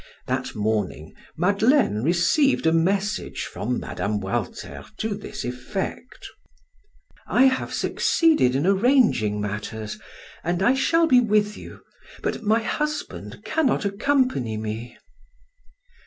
That 0.25 0.55
morning 0.55 1.13
Madeleine 1.37 2.01
received 2.01 2.65
a 2.65 2.71
message 2.73 3.43
from 3.43 3.79
Mme. 3.79 4.17
Walter 4.19 4.83
to 4.97 5.13
this 5.13 5.45
effect: 5.45 6.27
"I 7.27 7.43
have 7.43 7.71
succeeded 7.71 8.55
in 8.55 8.65
arranging 8.65 9.39
matters 9.39 9.99
and 10.43 10.63
I 10.63 10.73
shall 10.73 11.05
be 11.05 11.19
with 11.19 11.55
you, 11.55 11.81
but 12.23 12.41
my 12.41 12.61
husband 12.63 13.43
cannot 13.45 13.85
accompany 13.85 14.57
me." 14.57 14.97